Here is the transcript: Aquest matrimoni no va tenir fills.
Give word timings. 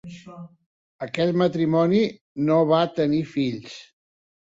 Aquest 1.09 1.37
matrimoni 1.43 2.01
no 2.51 2.61
va 2.75 2.83
tenir 3.01 3.25
fills. 3.39 3.81